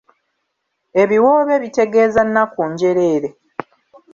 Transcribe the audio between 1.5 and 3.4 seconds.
bitegeeza nnaku njereere.